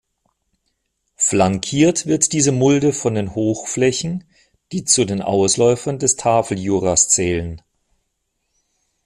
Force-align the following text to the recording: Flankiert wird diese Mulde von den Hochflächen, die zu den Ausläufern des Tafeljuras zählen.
Flankiert 1.15 2.07
wird 2.07 2.33
diese 2.33 2.51
Mulde 2.51 2.91
von 2.91 3.13
den 3.13 3.35
Hochflächen, 3.35 4.23
die 4.71 4.83
zu 4.83 5.05
den 5.05 5.21
Ausläufern 5.21 5.99
des 5.99 6.15
Tafeljuras 6.15 7.07
zählen. 7.09 7.61